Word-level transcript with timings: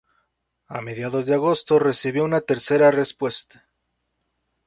A 0.67 0.81
mediados 0.81 1.27
de 1.27 1.35
agosto 1.35 1.77
recibió 1.77 2.25
una 2.25 2.41
tercera 2.41 2.89
respuesta. 2.89 3.67